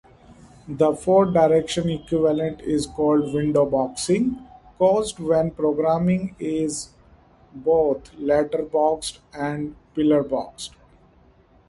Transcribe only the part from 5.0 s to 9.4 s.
when programming is both letterboxed